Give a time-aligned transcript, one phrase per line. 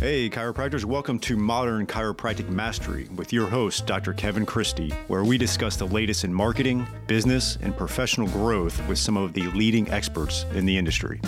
[0.00, 4.14] Hey, chiropractors, welcome to Modern Chiropractic Mastery with your host, Dr.
[4.14, 9.18] Kevin Christie, where we discuss the latest in marketing, business, and professional growth with some
[9.18, 11.20] of the leading experts in the industry.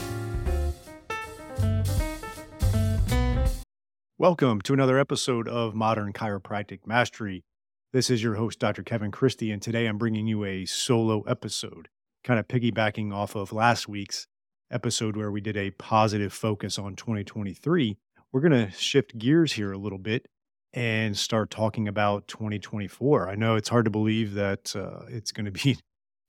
[4.16, 7.44] Welcome to another episode of Modern Chiropractic Mastery.
[7.92, 8.82] This is your host, Dr.
[8.82, 11.88] Kevin Christie, and today I'm bringing you a solo episode,
[12.24, 14.26] kind of piggybacking off of last week's
[14.70, 17.98] episode where we did a positive focus on 2023
[18.32, 20.26] we're going to shift gears here a little bit
[20.72, 23.28] and start talking about 2024.
[23.28, 25.74] I know it's hard to believe that uh, it's going to be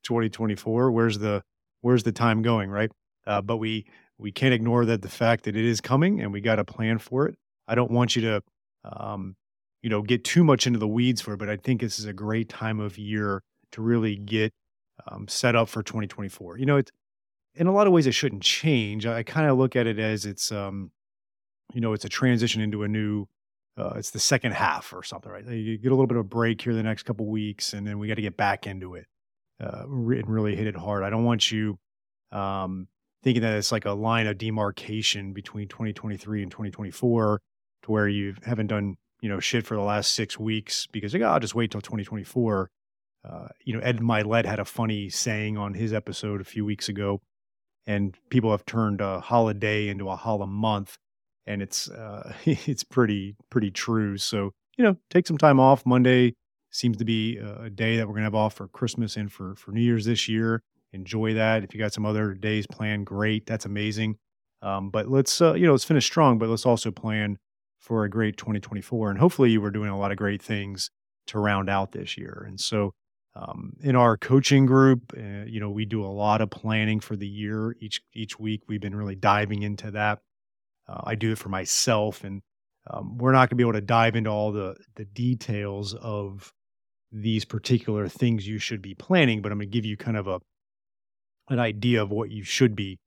[0.04, 0.90] 2024.
[0.90, 1.42] Where's the
[1.80, 2.90] where's the time going, right?
[3.26, 3.86] Uh, but we
[4.18, 6.98] we can't ignore that the fact that it is coming, and we got a plan
[6.98, 7.34] for it.
[7.66, 8.42] I don't want you to,
[8.84, 9.34] um,
[9.82, 12.04] you know, get too much into the weeds for it, but I think this is
[12.04, 13.42] a great time of year
[13.72, 14.52] to really get
[15.08, 16.58] um, set up for 2024.
[16.58, 16.92] You know, it's
[17.54, 19.06] in a lot of ways it shouldn't change.
[19.06, 20.90] I kind of look at it as it's um,
[21.72, 23.26] you know, it's a transition into a new,
[23.76, 25.46] uh, it's the second half or something, right?
[25.46, 27.98] You get a little bit of a break here the next couple weeks, and then
[27.98, 29.06] we got to get back into it
[29.60, 31.02] uh, and really hit it hard.
[31.02, 31.78] I don't want you
[32.32, 32.88] um,
[33.22, 37.40] thinking that it's like a line of demarcation between 2023 and 2024
[37.82, 41.22] to where you haven't done, you know, shit for the last six weeks because like,
[41.22, 42.70] oh, I'll just wait till 2024.
[43.26, 46.88] Uh, you know, Ed Mylett had a funny saying on his episode a few weeks
[46.90, 47.22] ago,
[47.86, 50.98] and people have turned a holiday into a holla month
[51.46, 54.18] and it's uh, it's pretty pretty true.
[54.18, 55.86] So you know, take some time off.
[55.86, 56.34] Monday
[56.70, 59.72] seems to be a day that we're gonna have off for Christmas and for for
[59.72, 60.62] New Year's this year.
[60.92, 61.64] Enjoy that.
[61.64, 63.46] If you got some other days planned, great.
[63.46, 64.16] That's amazing.
[64.62, 66.38] Um, but let's uh, you know let's finish strong.
[66.38, 67.38] But let's also plan
[67.78, 70.90] for a great 2024, and hopefully you were doing a lot of great things
[71.26, 72.44] to round out this year.
[72.46, 72.92] And so
[73.36, 77.16] um, in our coaching group, uh, you know, we do a lot of planning for
[77.16, 77.76] the year.
[77.80, 80.20] Each each week, we've been really diving into that.
[80.88, 82.42] Uh, I do it for myself, and
[82.90, 86.52] um, we're not going to be able to dive into all the the details of
[87.12, 90.26] these particular things you should be planning, but I'm going to give you kind of
[90.26, 90.40] a
[91.48, 92.98] an idea of what you should be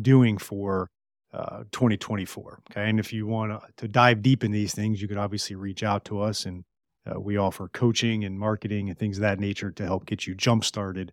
[0.00, 0.90] doing for
[1.32, 2.62] uh, 2024.
[2.70, 5.82] Okay, and if you want to dive deep in these things, you could obviously reach
[5.82, 6.64] out to us, and
[7.10, 10.34] uh, we offer coaching and marketing and things of that nature to help get you
[10.34, 11.12] jump started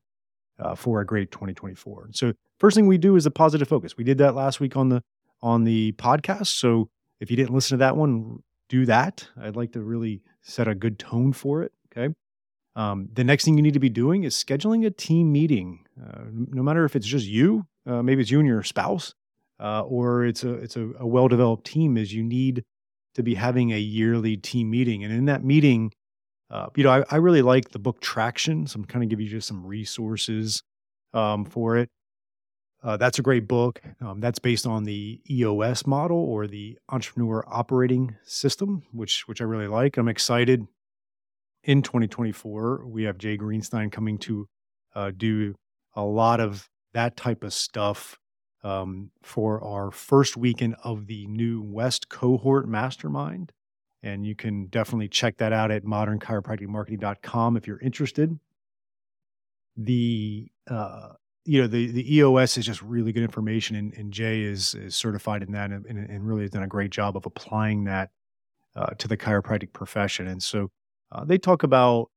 [0.59, 2.09] uh, for a great 2024.
[2.11, 3.97] So, first thing we do is a positive focus.
[3.97, 5.01] We did that last week on the
[5.41, 6.47] on the podcast.
[6.47, 9.27] So if you didn't listen to that one, do that.
[9.39, 11.71] I'd like to really set a good tone for it.
[11.95, 12.13] Okay.
[12.75, 15.85] Um, the next thing you need to be doing is scheduling a team meeting.
[16.01, 19.13] Uh, no matter if it's just you, uh, maybe it's you and your spouse,
[19.59, 21.97] uh, or it's a it's a, a well developed team.
[21.97, 22.63] Is you need
[23.15, 25.91] to be having a yearly team meeting, and in that meeting,
[26.49, 28.67] uh, you know, I, I, really like the book Traction.
[28.67, 30.63] So I'm kind of give you just some resources
[31.13, 31.89] um, for it.
[32.83, 33.81] Uh, that's a great book.
[34.01, 39.43] Um, that's based on the EOS model or the Entrepreneur Operating System, which which I
[39.43, 39.97] really like.
[39.97, 40.65] I'm excited.
[41.63, 44.47] In 2024, we have Jay Greenstein coming to
[44.95, 45.53] uh, do
[45.95, 48.17] a lot of that type of stuff
[48.63, 53.51] um, for our first weekend of the new West Cohort Mastermind.
[54.01, 58.39] And you can definitely check that out at modernchiropracticmarketing.com if you're interested.
[59.77, 61.09] The uh,
[61.45, 64.95] you know the the EOS is just really good information, and, and Jay is is
[64.95, 68.11] certified in that, and, and really has done a great job of applying that
[68.75, 70.27] uh, to the chiropractic profession.
[70.27, 70.69] And so
[71.11, 72.09] uh, they talk about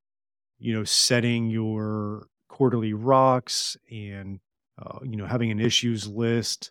[0.59, 4.41] you know setting your quarterly rocks and
[4.81, 6.71] uh, you know having an issues list,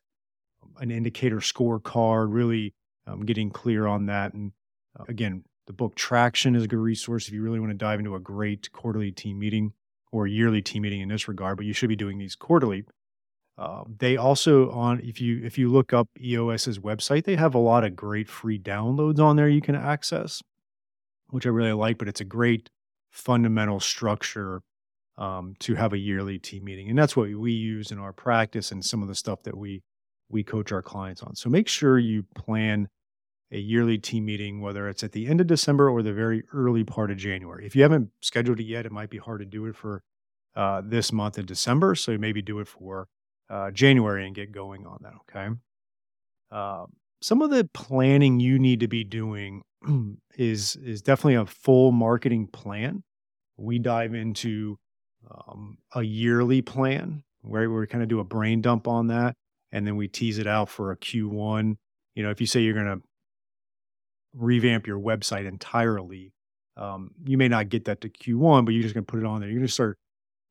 [0.77, 2.75] an indicator scorecard, really
[3.07, 4.33] um, getting clear on that.
[4.33, 4.51] And
[4.99, 7.99] uh, again, the book Traction is a good resource if you really want to dive
[7.99, 9.73] into a great quarterly team meeting
[10.13, 12.85] or yearly team meeting in this regard, but you should be doing these quarterly.
[13.57, 17.59] Uh, they also on if you if you look up EOS's website, they have a
[17.59, 20.41] lot of great free downloads on there you can access,
[21.29, 21.97] which I really like.
[21.97, 22.69] But it's a great
[23.11, 24.61] fundamental structure
[25.17, 28.71] um, to have a yearly team meeting, and that's what we use in our practice
[28.71, 29.81] and some of the stuff that we
[30.29, 31.35] we coach our clients on.
[31.35, 32.87] So make sure you plan
[33.53, 36.83] a yearly team meeting, whether it's at the end of December or the very early
[36.83, 37.65] part of January.
[37.65, 40.01] If you haven't scheduled it yet, it might be hard to do it for
[40.55, 41.93] uh, this month in December.
[41.93, 43.07] So maybe do it for
[43.49, 45.13] uh, January and get going on that.
[45.29, 45.55] Okay.
[46.51, 46.85] Uh,
[47.21, 49.61] some of the planning you need to be doing
[50.37, 53.03] is is definitely a full marketing plan.
[53.55, 54.77] We dive into
[55.29, 59.35] um, a yearly plan where we kind of do a brain dump on that,
[59.71, 61.75] and then we tease it out for a Q1.
[62.15, 63.01] You know, if you say you're going to
[64.33, 66.33] revamp your website entirely.
[66.75, 69.25] Um, you may not get that to Q1, but you're just going to put it
[69.25, 69.49] on there.
[69.49, 69.97] You're going to start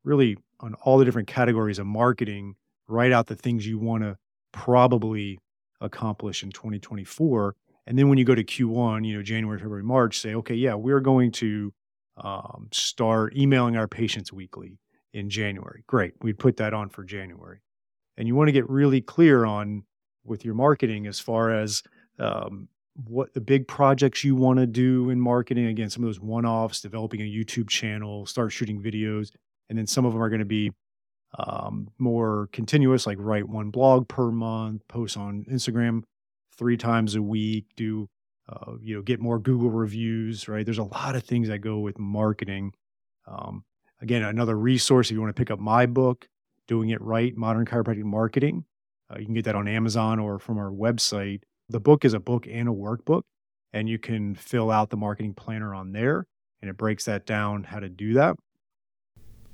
[0.04, 2.54] really on all the different categories of marketing,
[2.88, 4.16] write out the things you want to
[4.52, 5.38] probably
[5.80, 7.54] accomplish in 2024.
[7.86, 10.74] And then when you go to Q1, you know, January, February, March, say, okay, yeah,
[10.74, 11.72] we're going to
[12.16, 14.78] um, start emailing our patients weekly
[15.12, 15.82] in January.
[15.86, 16.14] Great.
[16.22, 17.60] We'd put that on for January.
[18.16, 19.84] And you want to get really clear on
[20.24, 21.82] with your marketing as far as
[22.18, 25.66] um, what the big projects you want to do in marketing.
[25.66, 29.30] Again, some of those one offs, developing a YouTube channel, start shooting videos.
[29.68, 30.72] And then some of them are going to be
[31.38, 36.02] um, more continuous, like write one blog per month, post on Instagram
[36.56, 38.08] three times a week, do,
[38.48, 40.64] uh, you know, get more Google reviews, right?
[40.64, 42.74] There's a lot of things that go with marketing.
[43.26, 43.64] Um,
[44.02, 46.28] again, another resource if you want to pick up my book,
[46.68, 48.66] Doing It Right Modern Chiropractic Marketing.
[49.10, 51.42] Uh, you can get that on Amazon or from our website.
[51.68, 53.22] The book is a book and a workbook,
[53.72, 56.26] and you can fill out the marketing planner on there,
[56.60, 58.36] and it breaks that down how to do that.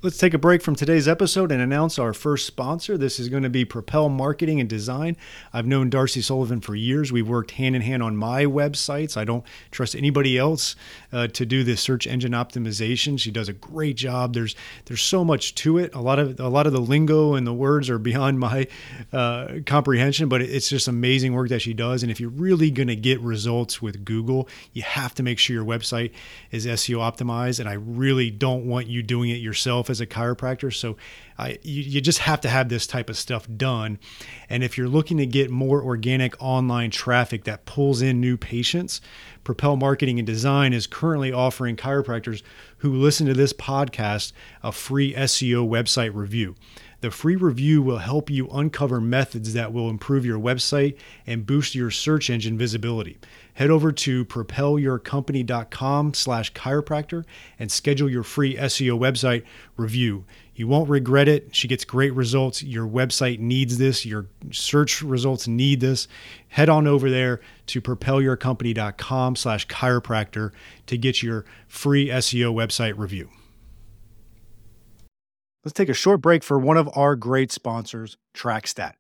[0.01, 2.97] Let's take a break from today's episode and announce our first sponsor.
[2.97, 5.17] This is going to be Propel Marketing and Design.
[5.53, 7.11] I've known Darcy Sullivan for years.
[7.11, 9.17] We've worked hand in hand on my websites.
[9.17, 9.43] I don't
[9.73, 10.77] trust anybody else
[11.13, 13.19] uh, to do the search engine optimization.
[13.19, 14.35] She does a great job.
[14.35, 14.55] There's
[14.85, 15.93] there's so much to it.
[15.97, 18.69] A lot of a lot of the lingo and the words are beyond my
[19.13, 22.05] uh, comprehension, but it's just amazing work that she does.
[22.05, 25.55] And if you're really going to get results with Google, you have to make sure
[25.55, 26.13] your website
[26.53, 27.59] is SEO optimized.
[27.59, 30.73] And I really don't want you doing it yourself as a chiropractor.
[30.75, 30.97] So
[31.39, 33.99] I, you, you just have to have this type of stuff done.
[34.49, 39.01] And if you're looking to get more organic online traffic that pulls in new patients,
[39.45, 42.43] Propel Marketing and Design is currently offering chiropractors
[42.79, 44.33] who listen to this podcast
[44.63, 46.55] a free SEO website review.
[47.01, 50.97] The free review will help you uncover methods that will improve your website
[51.27, 53.19] and boost your search engine visibility.
[53.55, 57.25] Head over to propelyourcompany.com slash chiropractor
[57.57, 59.45] and schedule your free SEO website
[59.77, 60.25] review.
[60.57, 61.55] You won't regret it.
[61.55, 62.65] She gets great results.
[62.65, 64.05] Your website needs this.
[64.05, 66.09] Your search results need this.
[66.49, 70.51] Head on over there to propelyourcompany.com slash chiropractor
[70.87, 73.29] to get your free SEO website review.
[75.65, 78.93] Let's take a short break for one of our great sponsors, TrackStat.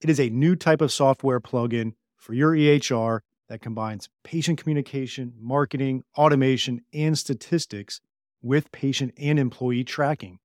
[0.00, 5.32] It is a new type of software plugin for your EHR that combines patient communication,
[5.40, 8.00] marketing, automation, and statistics
[8.42, 10.38] with patient and employee tracking.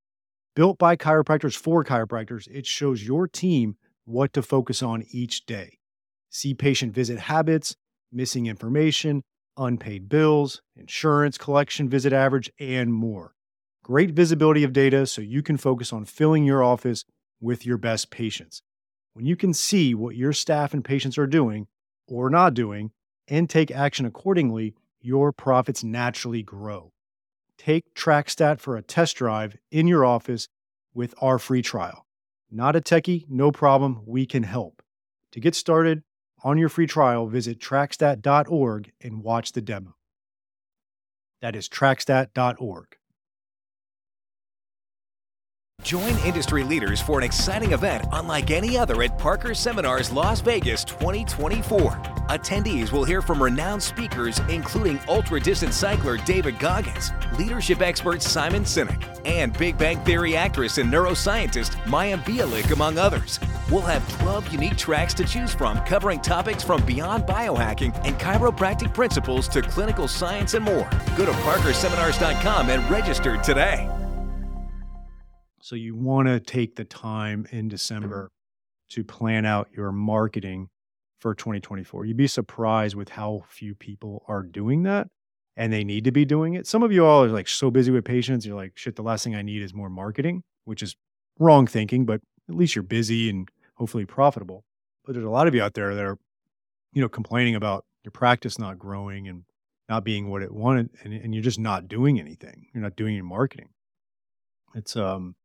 [0.55, 5.77] Built by chiropractors for chiropractors, it shows your team what to focus on each day.
[6.31, 7.75] See patient visit habits,
[8.11, 9.23] missing information,
[9.55, 13.35] unpaid bills, insurance collection visit average, and more.
[13.89, 17.05] Great visibility of data so you can focus on filling your office
[17.41, 18.61] with your best patients.
[19.13, 21.65] When you can see what your staff and patients are doing
[22.07, 22.91] or not doing
[23.27, 26.91] and take action accordingly, your profits naturally grow.
[27.57, 30.49] Take TrackStat for a test drive in your office
[30.93, 32.05] with our free trial.
[32.51, 34.83] Not a techie, no problem, we can help.
[35.31, 36.03] To get started
[36.43, 39.95] on your free trial, visit trackstat.org and watch the demo.
[41.41, 42.98] That is trackstat.org.
[45.81, 50.83] Join industry leaders for an exciting event unlike any other at Parker Seminars Las Vegas
[50.83, 51.91] 2024.
[52.29, 58.63] Attendees will hear from renowned speakers, including ultra distance cycler David Goggins, leadership expert Simon
[58.63, 63.39] Sinek, and Big Bang Theory actress and neuroscientist Mayim Bialik, among others.
[63.71, 68.93] We'll have 12 unique tracks to choose from, covering topics from beyond biohacking and chiropractic
[68.93, 70.89] principles to clinical science and more.
[71.15, 73.89] Go to parkerseminars.com and register today.
[75.69, 78.31] So you want to take the time in December
[78.89, 80.69] to plan out your marketing
[81.19, 82.05] for 2024.
[82.05, 85.09] You'd be surprised with how few people are doing that
[85.55, 86.65] and they need to be doing it.
[86.65, 89.23] Some of you all are like so busy with patients, you're like, shit, the last
[89.23, 90.95] thing I need is more marketing, which is
[91.37, 94.63] wrong thinking, but at least you're busy and hopefully profitable.
[95.05, 96.17] But there's a lot of you out there that are,
[96.93, 99.43] you know, complaining about your practice not growing and
[99.87, 102.69] not being what it wanted, and, and you're just not doing anything.
[102.73, 103.69] You're not doing any marketing.
[104.73, 105.35] It's um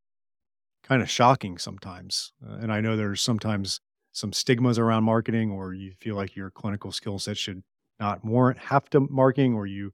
[0.85, 2.33] kind of shocking sometimes.
[2.47, 3.81] Uh, and I know there's sometimes
[4.13, 7.63] some stigmas around marketing, or you feel like your clinical skill set should
[7.99, 9.93] not warrant half to marketing, or you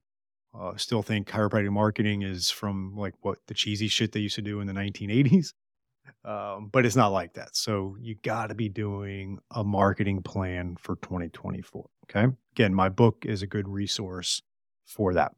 [0.57, 4.41] uh, still think chiropractic marketing is from like what the cheesy shit they used to
[4.41, 5.53] do in the 1980s.
[6.25, 7.55] Um, but it's not like that.
[7.55, 11.85] So you got to be doing a marketing plan for 2024.
[12.05, 12.27] Okay.
[12.53, 14.41] Again, my book is a good resource
[14.83, 15.31] for that.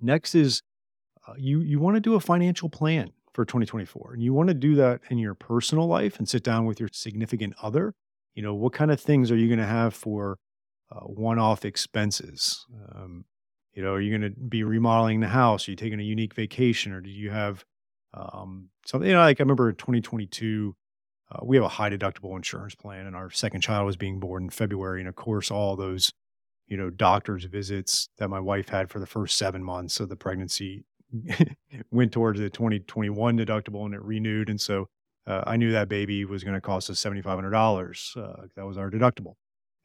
[0.00, 0.62] Next is
[1.26, 4.54] uh, you you want to do a financial plan for 2024 and you want to
[4.54, 7.94] do that in your personal life and sit down with your significant other,
[8.34, 10.38] you know, what kind of things are you going to have for
[10.90, 12.66] uh, one-off expenses?
[12.94, 13.24] Um,
[13.72, 15.68] you know, are you going to be remodeling the house?
[15.68, 17.64] Are you taking a unique vacation, or do you have
[18.14, 19.08] um, something?
[19.08, 20.74] You know, like I remember in 2022,
[21.30, 24.44] uh, we have a high deductible insurance plan, and our second child was being born
[24.44, 26.10] in February, and of course, all those
[26.70, 30.16] you know, doctor's visits that my wife had for the first seven months of the
[30.16, 30.84] pregnancy
[31.90, 34.48] went towards the 2021 deductible and it renewed.
[34.48, 34.86] And so
[35.26, 38.16] uh, I knew that baby was going to cost us $7,500.
[38.16, 39.34] Uh, that was our deductible.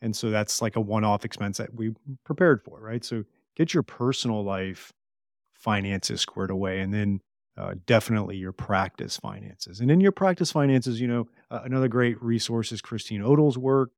[0.01, 1.93] And so that's like a one off expense that we
[2.25, 3.03] prepared for, right?
[3.03, 3.23] So
[3.55, 4.93] get your personal life
[5.53, 7.21] finances squared away and then
[7.57, 9.79] uh, definitely your practice finances.
[9.79, 13.91] And in your practice finances, you know, uh, another great resource is Christine Odell's work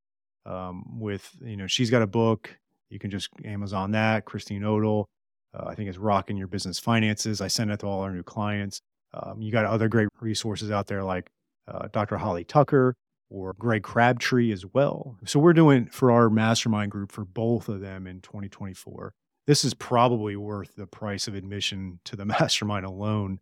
[0.46, 2.58] um, with, you know, she's got a book.
[2.90, 5.10] You can just Amazon that, Christine Odell.
[5.54, 7.42] Uh, I think it's Rocking Your Business Finances.
[7.42, 8.82] I send it to all our new clients.
[9.13, 11.30] Um, you got other great resources out there like
[11.68, 12.18] uh, Dr.
[12.18, 12.96] Holly Tucker
[13.30, 15.18] or Greg Crabtree as well.
[15.25, 19.13] So we're doing for our mastermind group for both of them in 2024.
[19.46, 23.39] This is probably worth the price of admission to the mastermind alone.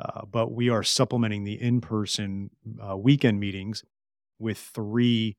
[0.00, 2.50] Uh, but we are supplementing the in person
[2.80, 3.82] uh, weekend meetings
[4.38, 5.36] with three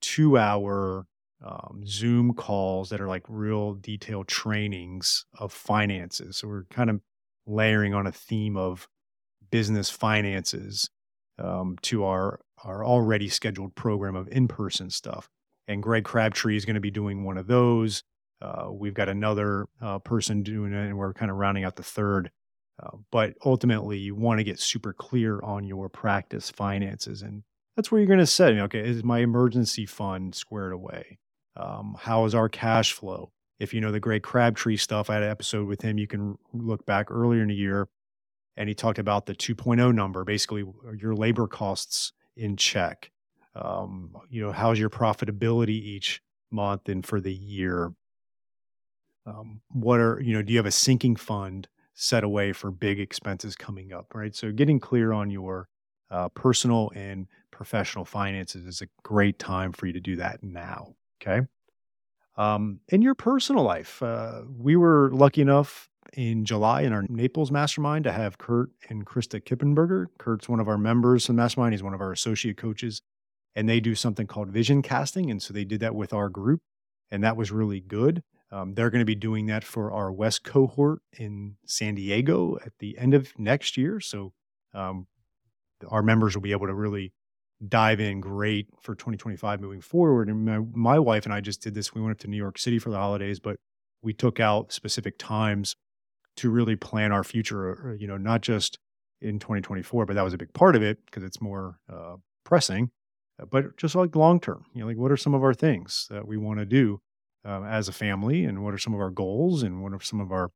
[0.00, 1.06] two hour
[1.44, 6.38] um, Zoom calls that are like real detailed trainings of finances.
[6.38, 7.00] So we're kind of
[7.46, 8.88] layering on a theme of
[9.50, 10.90] business finances
[11.38, 15.28] um, to our our already scheduled program of in person stuff.
[15.68, 18.02] And Greg Crabtree is going to be doing one of those.
[18.40, 21.82] Uh, we've got another uh, person doing it, and we're kind of rounding out the
[21.82, 22.30] third.
[22.82, 27.42] Uh, but ultimately, you want to get super clear on your practice finances, and
[27.74, 28.52] that's where you're going to set.
[28.54, 31.18] Okay, is my emergency fund squared away?
[31.56, 33.32] Um, how is our cash flow?
[33.58, 35.98] If you know the Greg Crabtree stuff, I had an episode with him.
[35.98, 37.88] You can look back earlier in the year,
[38.56, 40.64] and he talked about the 2.0 number, basically
[40.98, 43.10] your labor costs in check.
[43.54, 46.20] Um, you know, how's your profitability each
[46.50, 47.92] month and for the year?
[49.24, 50.42] Um, what are you know?
[50.42, 54.14] Do you have a sinking fund set away for big expenses coming up?
[54.14, 54.36] Right.
[54.36, 55.68] So getting clear on your
[56.10, 60.94] uh, personal and professional finances is a great time for you to do that now.
[61.20, 61.46] Okay.
[62.36, 67.50] Um, in your personal life, uh, we were lucky enough in July in our Naples
[67.50, 70.06] mastermind to have Kurt and Krista Kippenberger.
[70.18, 71.72] Kurt's one of our members in the mastermind.
[71.72, 73.00] He's one of our associate coaches,
[73.54, 75.30] and they do something called vision casting.
[75.30, 76.60] And so they did that with our group,
[77.10, 78.22] and that was really good.
[78.52, 82.72] Um, they're going to be doing that for our West cohort in San Diego at
[82.78, 83.98] the end of next year.
[83.98, 84.32] So
[84.72, 85.06] um,
[85.88, 87.12] our members will be able to really
[87.66, 90.28] dive in great for 2025 moving forward.
[90.28, 91.94] And my, my wife and I just did this.
[91.94, 93.56] We went up to New York City for the holidays, but
[94.02, 95.74] we took out specific times
[96.36, 98.78] to really plan our future, uh, you know, not just
[99.20, 102.90] in 2024, but that was a big part of it because it's more uh, pressing,
[103.40, 106.06] uh, but just like long term, you know, like what are some of our things
[106.10, 107.00] that we want to do
[107.46, 110.20] uh, as a family and what are some of our goals and what are some
[110.20, 110.50] of our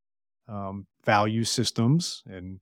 [0.49, 2.61] um, value systems and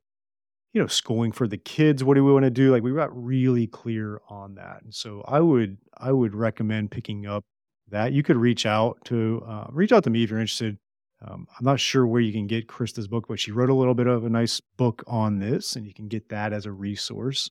[0.72, 2.04] you know, schooling for the kids.
[2.04, 2.70] What do we want to do?
[2.70, 4.82] Like we got really clear on that.
[4.82, 7.44] And so I would, I would recommend picking up
[7.88, 8.12] that.
[8.12, 10.78] You could reach out to, uh, reach out to me if you're interested.
[11.26, 13.94] Um, I'm not sure where you can get Krista's book, but she wrote a little
[13.94, 17.50] bit of a nice book on this, and you can get that as a resource.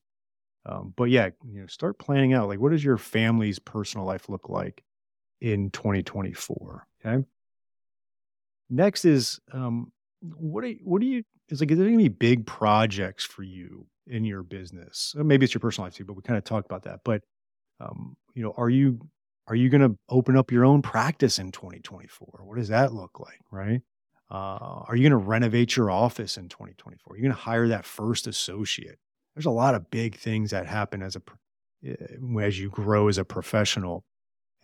[0.66, 4.30] Um, but yeah, you know, start planning out like what does your family's personal life
[4.30, 4.84] look like
[5.42, 6.88] in 2024?
[7.06, 7.26] Okay.
[8.70, 13.24] Next is um, what do what do you is like, is there be big projects
[13.24, 15.14] for you in your business?
[15.18, 17.02] Maybe it's your personal life too, but we kind of talked about that.
[17.04, 17.24] But,
[17.80, 19.00] um, you know, are you,
[19.48, 22.42] are you going to open up your own practice in 2024?
[22.44, 23.40] What does that look like?
[23.52, 23.82] Right.
[24.30, 27.14] Uh, are you going to renovate your office in 2024?
[27.14, 29.00] Are you going to hire that first associate?
[29.36, 31.22] There's a lot of big things that happen as a,
[31.86, 31.96] eh,
[32.42, 34.04] as you grow as a professional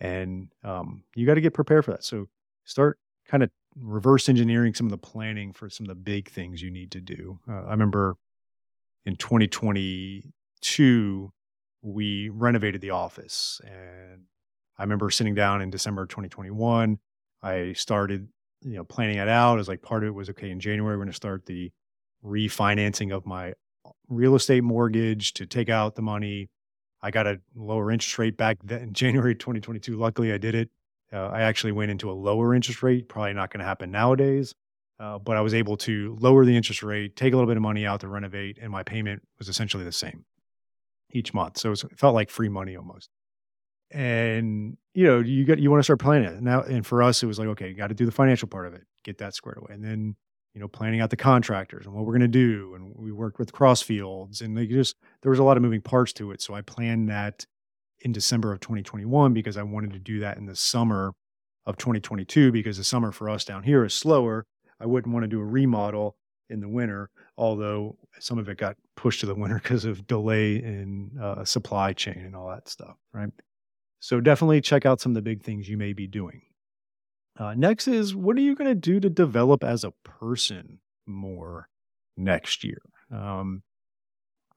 [0.00, 2.04] and um, you got to get prepared for that.
[2.04, 2.28] So
[2.64, 2.98] start
[3.34, 6.70] kind of reverse engineering some of the planning for some of the big things you
[6.70, 7.40] need to do.
[7.48, 8.14] Uh, I remember
[9.04, 11.32] in 2022,
[11.82, 13.60] we renovated the office.
[13.64, 14.22] And
[14.78, 17.00] I remember sitting down in December 2021.
[17.42, 18.28] I started,
[18.62, 21.02] you know, planning it out as like part of it was okay, in January, we're
[21.02, 21.72] going to start the
[22.24, 23.54] refinancing of my
[24.08, 26.50] real estate mortgage to take out the money.
[27.02, 29.96] I got a lower interest rate back then in January 2022.
[29.96, 30.70] Luckily, I did it
[31.14, 34.54] uh, I actually went into a lower interest rate, probably not going to happen nowadays.
[34.98, 37.62] Uh, but I was able to lower the interest rate, take a little bit of
[37.62, 40.24] money out to renovate, and my payment was essentially the same
[41.12, 41.58] each month.
[41.58, 43.10] So it, was, it felt like free money almost.
[43.90, 46.62] And you know, you got you want to start planning it now.
[46.62, 48.74] And for us, it was like, okay, you got to do the financial part of
[48.74, 50.16] it, get that squared away, and then
[50.54, 52.74] you know, planning out the contractors and what we're going to do.
[52.76, 56.12] And we worked with Crossfields, and they just there was a lot of moving parts
[56.14, 56.40] to it.
[56.40, 57.46] So I planned that
[58.04, 61.14] in December of 2021 because I wanted to do that in the summer
[61.66, 64.46] of 2022 because the summer for us down here is slower.
[64.78, 66.16] I wouldn't want to do a remodel
[66.50, 67.08] in the winter,
[67.38, 71.94] although some of it got pushed to the winter because of delay in uh, supply
[71.94, 73.30] chain and all that stuff, right?
[74.00, 76.42] So definitely check out some of the big things you may be doing.
[77.38, 81.68] Uh, next is what are you going to do to develop as a person more
[82.16, 82.82] next year?
[83.10, 83.62] Um,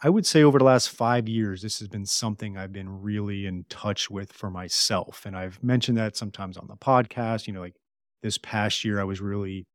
[0.02, 3.48] I would say over the last five years, this has been something I've been really
[3.48, 5.26] in touch with for myself.
[5.26, 7.48] And I've mentioned that sometimes on the podcast.
[7.48, 7.76] You know, like
[8.22, 9.66] this past year, I was really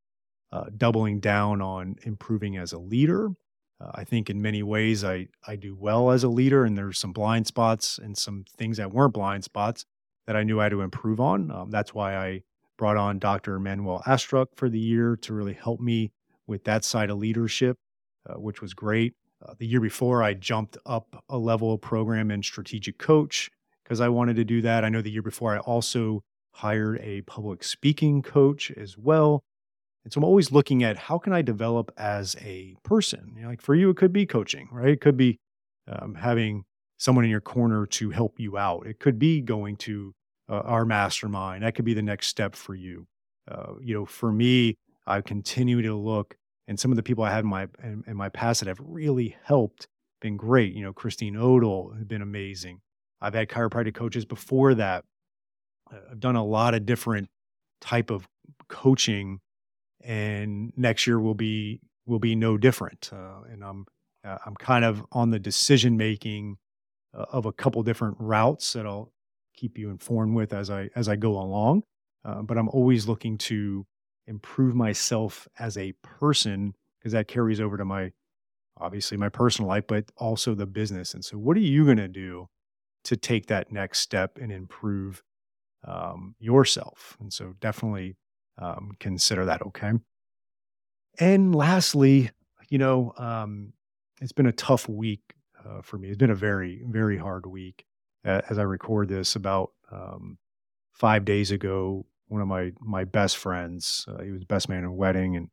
[0.52, 3.30] uh, doubling down on improving as a leader.
[3.80, 7.00] Uh, I think in many ways I, I do well as a leader, and there's
[7.00, 9.86] some blind spots and some things that weren't blind spots
[10.26, 11.50] that I knew I had to improve on.
[11.50, 12.42] Um, that's why I
[12.78, 13.58] brought on Dr.
[13.58, 16.12] Manuel Astruc for the year to really help me
[16.46, 17.76] with that side of leadership,
[18.28, 19.14] uh, which was great.
[19.44, 23.50] Uh, the year before, I jumped up a level of program in strategic coach
[23.82, 24.84] because I wanted to do that.
[24.84, 26.22] I know the year before, I also
[26.54, 29.42] hired a public speaking coach as well.
[30.04, 33.32] And so I'm always looking at how can I develop as a person?
[33.36, 34.90] You know, like for you, it could be coaching, right?
[34.90, 35.38] It could be
[35.88, 36.64] um, having
[36.98, 38.86] someone in your corner to help you out.
[38.86, 40.14] It could be going to
[40.48, 41.62] uh, our mastermind.
[41.62, 43.06] That could be the next step for you.
[43.50, 46.36] Uh, you know, for me, I continue to look,
[46.72, 48.80] and some of the people I had in my in, in my past that have
[48.80, 49.88] really helped,
[50.22, 50.72] been great.
[50.72, 52.80] You know, Christine Odell has been amazing.
[53.20, 55.04] I've had chiropractic coaches before that.
[55.92, 57.28] Uh, I've done a lot of different
[57.82, 58.26] type of
[58.68, 59.40] coaching,
[60.02, 63.10] and next year will be will be no different.
[63.12, 63.84] Uh, and I'm
[64.24, 66.56] uh, I'm kind of on the decision making
[67.12, 69.12] uh, of a couple different routes that I'll
[69.54, 71.82] keep you informed with as I as I go along.
[72.24, 73.84] Uh, but I'm always looking to
[74.26, 78.12] improve myself as a person because that carries over to my
[78.78, 81.14] obviously my personal life, but also the business.
[81.14, 82.48] And so, what are you going to do
[83.04, 85.22] to take that next step and improve
[85.86, 87.16] um, yourself?
[87.20, 88.16] And so, definitely
[88.58, 89.62] um, consider that.
[89.62, 89.92] Okay.
[91.18, 92.30] And lastly,
[92.68, 93.72] you know, um,
[94.20, 96.08] it's been a tough week uh, for me.
[96.08, 97.84] It's been a very, very hard week.
[98.24, 100.38] As I record this, about um,
[100.92, 104.78] five days ago, one of my my best friends, uh, he was the best man
[104.78, 105.48] in a wedding, and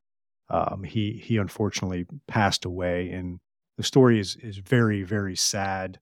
[0.50, 3.10] um, he he unfortunately passed away.
[3.10, 3.40] And
[3.78, 6.00] the story is is very, very sad.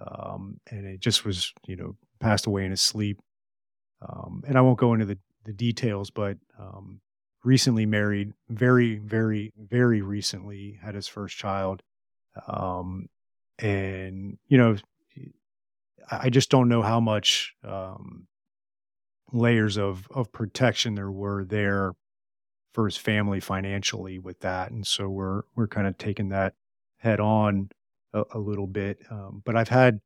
[0.00, 3.20] Um, and it just was, you know, passed away in his sleep.
[4.00, 7.00] Um, and I won't go into the the details, but um,
[7.44, 11.82] recently married, very, very, very recently had his first child.
[12.46, 13.08] Um,
[13.58, 14.76] and you know,
[16.10, 18.26] I just don't know how much um,
[19.32, 21.92] layers of of protection there were there
[22.74, 26.54] for his family financially with that, and so we're we're kind of taking that
[26.98, 27.70] head on
[28.12, 28.98] a, a little bit.
[29.10, 30.00] Um, but I've had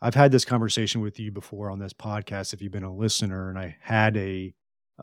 [0.00, 3.50] I've had this conversation with you before on this podcast if you've been a listener,
[3.50, 4.54] and I had a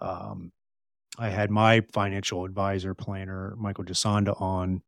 [0.02, 0.52] um,
[1.18, 4.82] I had my financial advisor planner Michael Jasonda on,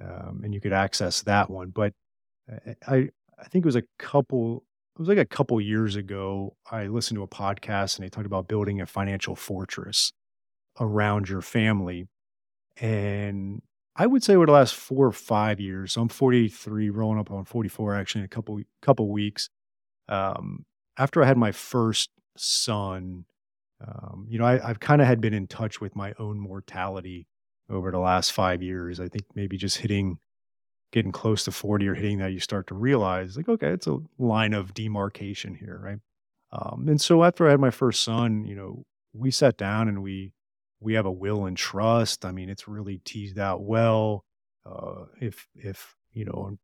[0.00, 1.70] um, and you could access that one.
[1.70, 1.92] But
[2.86, 6.56] I I think it was a couple it was like a couple years ago.
[6.70, 10.12] I listened to a podcast and they talked about building a financial fortress
[10.78, 12.08] around your family.
[12.76, 13.62] And
[13.96, 17.44] I would say over the last four or five years, I'm 43, rolling up on
[17.44, 19.48] 44 actually in a couple couple weeks.
[20.08, 20.64] Um,
[20.96, 23.24] after I had my first son,
[23.86, 27.26] um, you know, I, I've kind of had been in touch with my own mortality
[27.68, 29.00] over the last five years.
[29.00, 30.18] I think maybe just hitting
[30.92, 33.98] getting close to 40 or hitting that, you start to realize, like, okay, it's a
[34.18, 35.98] line of demarcation here, right?
[36.52, 40.02] Um, and so after I had my first son, you know, we sat down and
[40.02, 40.32] we
[40.80, 42.24] we have a will and trust.
[42.24, 44.24] I mean, it's really teased out well.
[44.64, 46.58] Uh, if if you know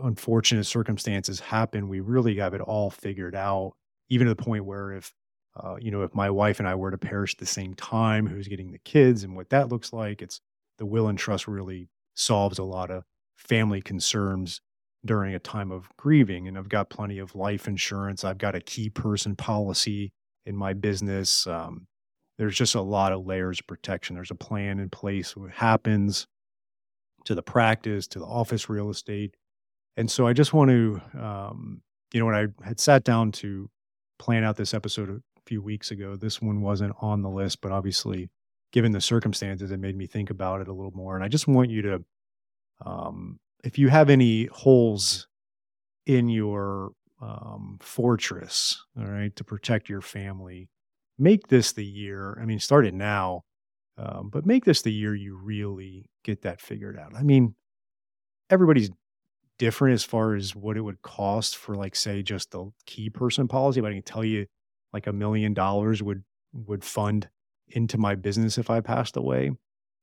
[0.00, 3.74] unfortunate circumstances happen, we really have it all figured out.
[4.08, 5.12] Even to the point where if
[5.56, 8.26] uh, you know if my wife and I were to perish at the same time,
[8.26, 10.40] who's getting the kids and what that looks like, it's
[10.78, 13.04] the will and trust really solves a lot of
[13.42, 14.60] family concerns
[15.04, 16.46] during a time of grieving.
[16.46, 18.24] And I've got plenty of life insurance.
[18.24, 20.12] I've got a key person policy
[20.46, 21.46] in my business.
[21.46, 21.86] Um,
[22.38, 24.14] there's just a lot of layers of protection.
[24.14, 26.26] There's a plan in place what happens
[27.24, 29.34] to the practice, to the office real estate.
[29.96, 33.68] And so I just want to, um, you know, when I had sat down to
[34.18, 37.72] plan out this episode a few weeks ago, this one wasn't on the list, but
[37.72, 38.30] obviously,
[38.72, 41.14] given the circumstances, it made me think about it a little more.
[41.14, 42.04] And I just want you to
[42.84, 45.28] um, if you have any holes
[46.06, 50.68] in your um, fortress, all right, to protect your family,
[51.18, 52.38] make this the year.
[52.40, 53.42] I mean, start it now,
[53.98, 57.14] um, but make this the year you really get that figured out.
[57.14, 57.54] I mean,
[58.50, 58.90] everybody's
[59.58, 63.48] different as far as what it would cost for, like, say, just the key person
[63.48, 63.80] policy.
[63.80, 64.46] But I can tell you,
[64.92, 67.28] like, a million dollars would would fund
[67.68, 69.52] into my business if I passed away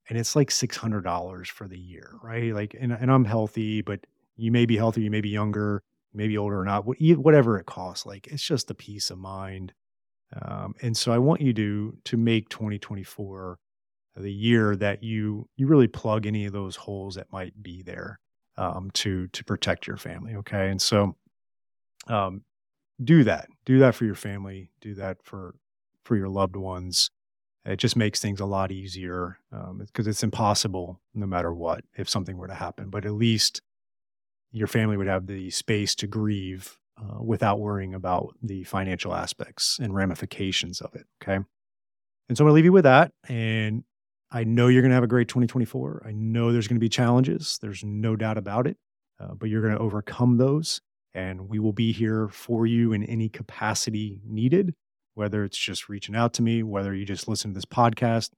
[0.10, 2.54] and it's like $600 for the year, right?
[2.54, 4.02] Like, and, and I'm healthy, but
[4.38, 8.06] you may be healthy, you may be younger, maybe older or not, whatever it costs.
[8.06, 9.74] Like, it's just the peace of mind
[10.42, 13.58] Um, and so I want you to to make 2024
[14.16, 18.20] the year that you you really plug any of those holes that might be there
[18.58, 20.36] um, to to protect your family.
[20.36, 21.16] Okay, and so
[22.08, 22.44] um,
[23.04, 23.50] do that.
[23.66, 24.72] Do that for your family.
[24.82, 25.56] Do that for
[26.06, 27.12] for your loved ones.
[27.70, 32.10] It just makes things a lot easier because um, it's impossible no matter what if
[32.10, 32.90] something were to happen.
[32.90, 33.62] But at least
[34.52, 39.78] your family would have the space to grieve uh, without worrying about the financial aspects
[39.80, 41.06] and ramifications of it.
[41.22, 41.36] Okay.
[42.28, 43.12] And so I'm going to leave you with that.
[43.28, 43.84] And
[44.32, 46.04] I know you're going to have a great 2024.
[46.08, 47.60] I know there's going to be challenges.
[47.62, 48.78] There's no doubt about it.
[49.20, 50.82] Uh, but you're going to overcome those.
[51.14, 54.74] And we will be here for you in any capacity needed,
[55.20, 58.30] whether it's just reaching out to me, whether you just listen to this podcast,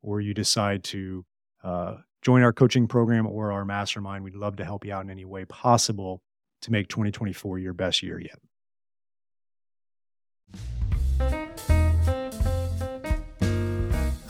[0.00, 1.26] or you decide to
[1.62, 4.24] uh, join our coaching program or our mastermind.
[4.24, 6.22] We'd love to help you out in any way possible
[6.62, 8.38] to make 2024 your best year yet.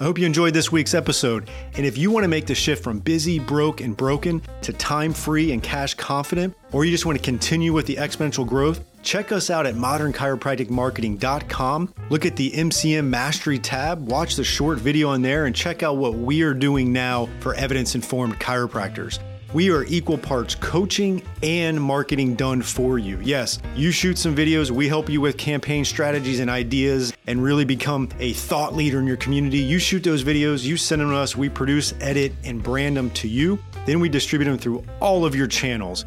[0.01, 1.49] I hope you enjoyed this week's episode.
[1.75, 5.13] And if you want to make the shift from busy, broke, and broken to time
[5.13, 9.33] free and cash confident, or you just want to continue with the exponential growth, check
[9.33, 11.95] us out at modernchiropracticmarketing.com.
[12.11, 15.97] Look at the MCM Mastery tab, watch the short video on there, and check out
[15.97, 19.19] what we are doing now for evidence informed chiropractors.
[19.53, 23.21] We are equal parts coaching and marketing done for you.
[23.23, 27.67] Yes, you shoot some videos, we help you with campaign strategies and ideas and really
[27.67, 29.59] become a thought leader in your community.
[29.59, 33.11] You shoot those videos, you send them to us, we produce, edit, and brand them
[33.11, 33.59] to you.
[33.85, 36.07] Then we distribute them through all of your channels.